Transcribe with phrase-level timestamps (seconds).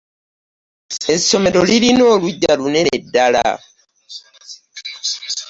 [1.13, 3.45] Essomero lirina oluggya lunene ddala.